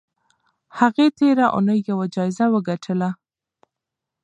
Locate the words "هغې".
0.79-1.07